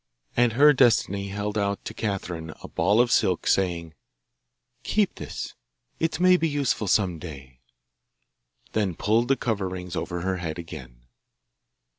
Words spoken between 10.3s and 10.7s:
head